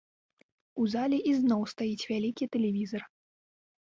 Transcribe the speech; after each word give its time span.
У 0.83 0.85
зале 0.93 1.19
ізноў 1.33 1.61
стаіць 1.75 2.07
вялікі 2.13 2.51
тэлевізар. 2.57 3.01